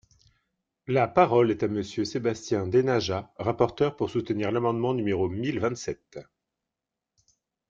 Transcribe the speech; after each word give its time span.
La 0.87 1.07
parole 1.07 1.51
est 1.51 1.61
à 1.61 1.67
Monsieur 1.67 2.05
Sébastien 2.05 2.65
Denaja, 2.65 3.31
rapporteur, 3.37 3.95
pour 3.95 4.09
soutenir 4.09 4.51
l’amendement 4.51 4.95
numéro 4.95 5.29
mille 5.29 5.59
vingt-sept. 5.59 6.17